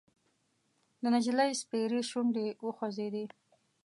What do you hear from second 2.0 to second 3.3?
شونډې وخوځېدې: